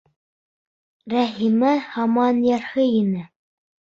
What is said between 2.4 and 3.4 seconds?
ярһый ине: